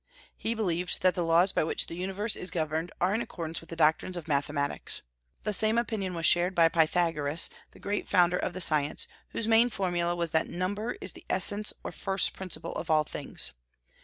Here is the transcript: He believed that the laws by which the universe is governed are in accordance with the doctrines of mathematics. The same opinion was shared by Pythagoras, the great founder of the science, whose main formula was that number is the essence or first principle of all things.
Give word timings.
He 0.35 0.55
believed 0.55 1.03
that 1.03 1.13
the 1.13 1.23
laws 1.23 1.51
by 1.51 1.63
which 1.63 1.85
the 1.85 1.93
universe 1.93 2.35
is 2.35 2.49
governed 2.49 2.91
are 2.99 3.13
in 3.13 3.21
accordance 3.21 3.61
with 3.61 3.69
the 3.69 3.75
doctrines 3.75 4.17
of 4.17 4.27
mathematics. 4.27 5.03
The 5.43 5.53
same 5.53 5.77
opinion 5.77 6.15
was 6.15 6.25
shared 6.25 6.55
by 6.55 6.69
Pythagoras, 6.69 7.51
the 7.69 7.77
great 7.79 8.07
founder 8.07 8.39
of 8.39 8.53
the 8.53 8.61
science, 8.61 9.05
whose 9.29 9.47
main 9.47 9.69
formula 9.69 10.15
was 10.15 10.31
that 10.31 10.47
number 10.47 10.97
is 11.01 11.13
the 11.13 11.27
essence 11.29 11.71
or 11.83 11.91
first 11.91 12.33
principle 12.33 12.73
of 12.73 12.89
all 12.89 13.03
things. 13.03 13.51